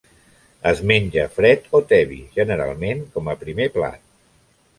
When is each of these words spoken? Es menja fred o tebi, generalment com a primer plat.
Es 0.69 0.79
menja 0.91 1.25
fred 1.35 1.67
o 1.81 1.81
tebi, 1.91 2.17
generalment 2.39 3.05
com 3.19 3.31
a 3.33 3.37
primer 3.45 3.69
plat. 3.79 4.05